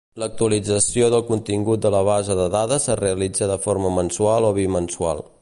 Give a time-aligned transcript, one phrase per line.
[0.21, 5.25] L'actualització del contingut de la base de dades es realitza de forma mensual o bimensual.